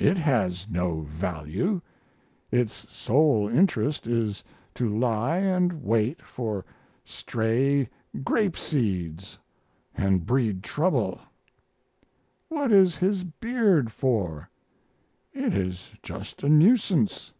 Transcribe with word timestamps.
It 0.00 0.16
has 0.16 0.66
no 0.68 1.02
value. 1.02 1.80
Its 2.50 2.84
sole 2.92 3.48
interest 3.48 4.08
is 4.08 4.42
to 4.74 4.88
lie 4.92 5.36
and 5.38 5.84
wait 5.84 6.20
for 6.20 6.64
stray 7.04 7.88
grape 8.24 8.56
seeds 8.58 9.38
and 9.96 10.26
breed 10.26 10.64
trouble. 10.64 11.20
What 12.48 12.72
is 12.72 12.96
his 12.96 13.22
beard 13.22 13.92
for? 13.92 14.50
It 15.32 15.54
is 15.54 15.92
just 16.02 16.42
a 16.42 16.48
nuisance. 16.48 17.32